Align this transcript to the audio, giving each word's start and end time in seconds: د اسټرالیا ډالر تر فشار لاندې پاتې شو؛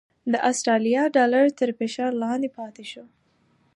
د 0.31 0.33
اسټرالیا 0.49 1.03
ډالر 1.15 1.45
تر 1.59 1.69
فشار 1.79 2.11
لاندې 2.23 2.49
پاتې 2.57 2.83
شو؛ 2.91 3.05